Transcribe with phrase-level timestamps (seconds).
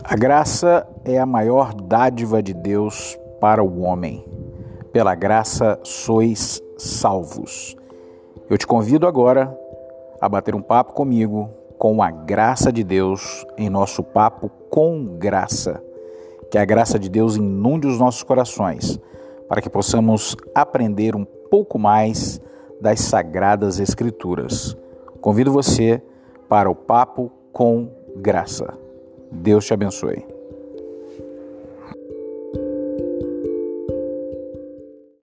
[0.00, 4.24] A graça é a maior dádiva de Deus para o homem.
[4.92, 7.76] Pela graça sois salvos.
[8.48, 9.56] Eu te convido agora
[10.20, 15.82] a bater um papo comigo com a graça de Deus em nosso papo com graça.
[16.50, 18.98] Que a graça de Deus inunde os nossos corações
[19.48, 22.40] para que possamos aprender um pouco mais
[22.80, 24.76] das sagradas Escrituras.
[25.20, 26.02] Convido você
[26.48, 28.91] para o papo com graça.
[29.32, 30.31] Deus te abençoe.